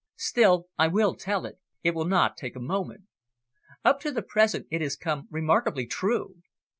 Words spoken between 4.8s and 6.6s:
has come remarkably true.